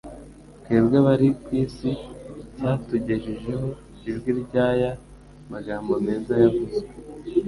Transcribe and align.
twebwe 0.61 0.95
abari 1.01 1.29
ku 1.43 1.49
isi 1.63 1.91
cyatugejejeho 2.55 3.67
ijwi 4.09 4.29
ry'aya 4.41 4.91
magambo 5.51 5.91
meza 6.05 6.33
yavuzwe 6.43 6.87